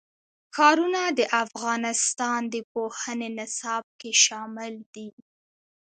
ښارونه 0.55 1.01
د 1.17 1.19
افغانستان 1.43 2.39
د 2.53 2.55
پوهنې 2.71 3.29
نصاب 3.39 3.83
کې 3.99 4.11
شامل 4.23 4.73
دي. 4.93 5.09